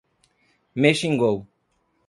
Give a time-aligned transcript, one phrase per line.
[0.79, 1.37] Me xingou.